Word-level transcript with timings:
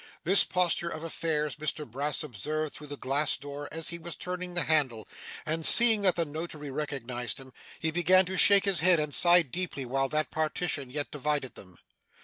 This 0.23 0.43
posture 0.43 0.89
of 0.89 1.03
affairs 1.03 1.57
Mr 1.57 1.85
Brass 1.87 2.23
observed 2.23 2.73
through 2.73 2.87
the 2.87 2.97
glass 2.97 3.37
door 3.37 3.69
as 3.71 3.89
he 3.89 3.99
was 3.99 4.15
turning 4.15 4.55
the 4.55 4.63
handle, 4.63 5.07
and 5.45 5.63
seeing 5.63 6.01
that 6.01 6.15
the 6.15 6.25
notary 6.25 6.71
recognised 6.71 7.37
him, 7.39 7.53
he 7.79 7.91
began 7.91 8.25
to 8.25 8.35
shake 8.35 8.65
his 8.65 8.79
head 8.79 8.99
and 8.99 9.13
sigh 9.13 9.43
deeply 9.43 9.85
while 9.85 10.09
that 10.09 10.31
partition 10.31 10.89
yet 10.89 11.11
divided 11.11 11.53
them. 11.53 11.77